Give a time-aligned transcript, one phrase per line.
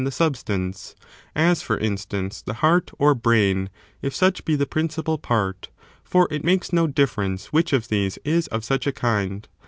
[0.01, 0.95] 191 the substance:
[1.35, 3.69] as, for instance, the heart or brain,
[4.01, 5.69] if such be the principal part,
[6.03, 9.47] for it makes no difference which of these is of such a kind.